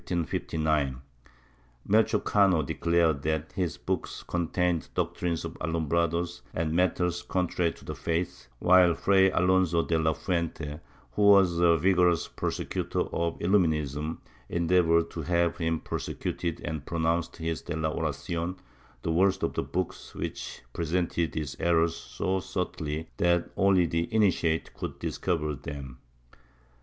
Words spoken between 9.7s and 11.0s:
de la Fuente,